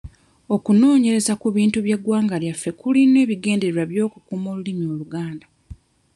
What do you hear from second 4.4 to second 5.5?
olulimi Oluganda.